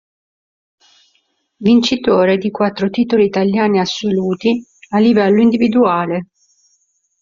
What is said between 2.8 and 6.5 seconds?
titoli italiani assoluti a livello individuale.